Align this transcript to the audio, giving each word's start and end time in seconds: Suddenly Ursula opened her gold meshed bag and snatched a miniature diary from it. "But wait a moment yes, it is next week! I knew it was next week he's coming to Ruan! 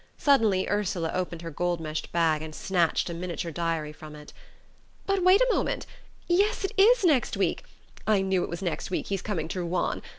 Suddenly 0.17 0.67
Ursula 0.67 1.11
opened 1.13 1.43
her 1.43 1.51
gold 1.51 1.79
meshed 1.79 2.11
bag 2.11 2.41
and 2.41 2.55
snatched 2.55 3.07
a 3.11 3.13
miniature 3.13 3.51
diary 3.51 3.93
from 3.93 4.15
it. 4.15 4.33
"But 5.05 5.23
wait 5.23 5.41
a 5.41 5.53
moment 5.53 5.85
yes, 6.27 6.65
it 6.65 6.71
is 6.75 7.03
next 7.05 7.37
week! 7.37 7.65
I 8.07 8.23
knew 8.23 8.43
it 8.43 8.49
was 8.49 8.63
next 8.63 8.89
week 8.89 9.09
he's 9.09 9.21
coming 9.21 9.47
to 9.49 9.59
Ruan! 9.59 10.01